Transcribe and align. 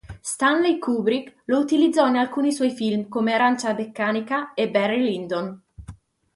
Stanley 0.21 0.79
Kubrick 0.79 1.41
lo 1.45 1.59
utilizzò 1.59 2.07
in 2.07 2.15
alcuni 2.15 2.51
suoi 2.51 2.71
film, 2.71 3.07
come 3.07 3.33
"Arancia 3.35 3.71
meccanica" 3.75 4.51
e 4.55 4.67
"Barry 4.67 4.99
Lyndon". 4.99 5.61